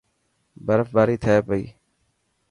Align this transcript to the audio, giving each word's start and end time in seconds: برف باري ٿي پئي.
برف 0.65 0.87
باري 0.95 1.15
ٿي 1.23 1.35
پئي. 1.47 1.63